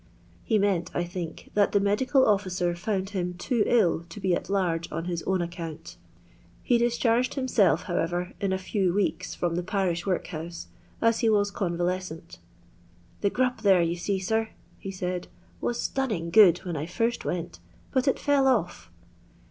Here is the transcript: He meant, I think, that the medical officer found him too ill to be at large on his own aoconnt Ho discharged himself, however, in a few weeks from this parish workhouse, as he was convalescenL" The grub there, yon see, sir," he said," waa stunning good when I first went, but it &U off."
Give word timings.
He 0.43 0.57
meant, 0.57 0.89
I 0.95 1.03
think, 1.03 1.51
that 1.53 1.73
the 1.73 1.79
medical 1.79 2.25
officer 2.27 2.75
found 2.75 3.11
him 3.11 3.35
too 3.35 3.61
ill 3.67 4.03
to 4.09 4.19
be 4.19 4.33
at 4.33 4.49
large 4.49 4.91
on 4.91 5.05
his 5.05 5.21
own 5.27 5.41
aoconnt 5.41 5.97
Ho 6.67 6.77
discharged 6.79 7.35
himself, 7.35 7.83
however, 7.83 8.33
in 8.41 8.51
a 8.51 8.57
few 8.57 8.95
weeks 8.95 9.35
from 9.35 9.53
this 9.53 9.65
parish 9.67 10.07
workhouse, 10.07 10.69
as 11.03 11.19
he 11.19 11.29
was 11.29 11.51
convalescenL" 11.51 12.39
The 13.21 13.29
grub 13.29 13.59
there, 13.59 13.83
yon 13.83 13.95
see, 13.95 14.17
sir," 14.17 14.49
he 14.79 14.89
said," 14.89 15.27
waa 15.61 15.73
stunning 15.73 16.31
good 16.31 16.57
when 16.65 16.75
I 16.75 16.87
first 16.87 17.23
went, 17.23 17.59
but 17.93 18.07
it 18.07 18.27
&U 18.27 18.33
off." 18.33 18.89